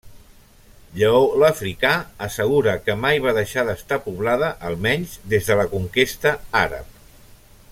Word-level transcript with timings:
Lleó 0.99 1.19
l'Africà 1.41 1.91
assegura 2.27 2.73
que 2.87 2.95
mai 3.03 3.21
va 3.25 3.33
deixar 3.39 3.67
d'estar 3.67 4.01
poblada 4.07 4.49
almenys 4.71 5.15
des 5.35 5.51
de 5.51 5.59
la 5.61 5.67
conquesta 5.75 6.33
àrab. 6.63 6.91